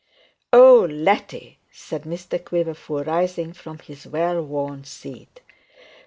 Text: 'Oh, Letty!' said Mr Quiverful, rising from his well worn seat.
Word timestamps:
'Oh, 0.51 0.87
Letty!' 0.89 1.59
said 1.71 2.05
Mr 2.05 2.43
Quiverful, 2.43 3.03
rising 3.03 3.53
from 3.53 3.77
his 3.77 4.07
well 4.07 4.41
worn 4.41 4.83
seat. 4.83 5.41